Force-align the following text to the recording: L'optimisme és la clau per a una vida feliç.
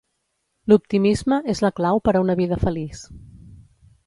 L'optimisme 0.71 1.39
és 1.55 1.63
la 1.67 1.71
clau 1.81 2.01
per 2.09 2.17
a 2.17 2.25
una 2.27 2.37
vida 2.41 2.61
feliç. 2.67 3.05